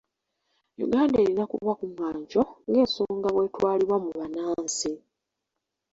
Uganda 0.85 1.17
erina 1.23 1.43
kuba 1.51 1.71
ku 1.79 1.85
mwanjo 1.91 2.41
nga 2.67 2.77
ensonga 2.83 3.27
bw'etwalibwa 3.35 3.97
mu 4.03 4.09
bannansi. 4.17 4.91